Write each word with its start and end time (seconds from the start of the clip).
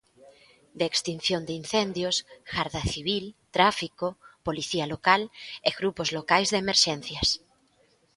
De 0.79 0.85
extinción 0.91 1.41
de 1.45 1.53
incendios, 1.61 2.15
Garda 2.51 2.81
Civil, 2.93 3.25
Tráfico, 3.55 4.07
Policía 4.47 4.85
Local 4.93 5.21
e 5.67 5.69
grupos 5.79 6.09
locais 6.17 6.47
de 6.49 6.57
emerxencias. 6.63 7.27